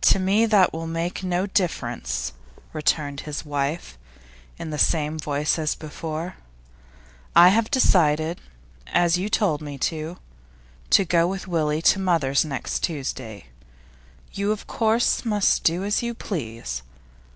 [0.00, 2.32] 'To me that will make no difference,'
[2.72, 3.98] returned his wife,
[4.60, 6.36] in the same voice as before.
[7.34, 8.40] 'I have decided
[8.86, 10.18] as you told me to
[10.90, 13.46] to go with Willie to mother's next Tuesday.
[14.32, 16.84] You, of course, must do as you please.